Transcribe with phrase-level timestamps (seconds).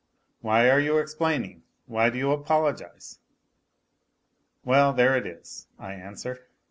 [0.39, 1.61] Why are you explaining?
[1.85, 3.19] Why do you apologize?
[4.65, 6.47] Well, there it is, I answer.